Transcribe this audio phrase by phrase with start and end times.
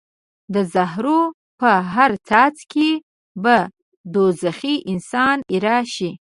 [0.53, 1.21] د زهرو
[1.59, 2.91] په هر څاڅکي
[3.43, 3.57] به
[4.13, 6.11] دوزخي انسان ایره شي.